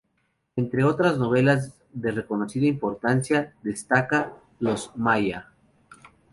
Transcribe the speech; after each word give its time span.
Entre 0.55 0.83
otras 0.83 1.19
novelas 1.19 1.75
de 1.93 2.09
reconocida 2.09 2.65
importancia, 2.65 3.53
destaca 3.61 4.33
"Los 4.59 4.89
Maia". 4.95 5.49